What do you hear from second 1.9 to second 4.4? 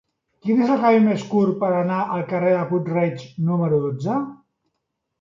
al carrer de Puig-reig número dotze?